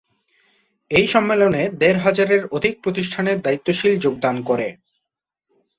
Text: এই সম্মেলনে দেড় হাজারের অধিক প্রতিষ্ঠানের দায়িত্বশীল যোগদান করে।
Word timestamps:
এই 0.91 1.05
সম্মেলনে 1.07 1.61
দেড় 1.79 1.99
হাজারের 1.99 2.41
অধিক 2.51 2.73
প্রতিষ্ঠানের 2.83 3.37
দায়িত্বশীল 3.41 3.93
যোগদান 3.99 4.35
করে। 4.43 4.67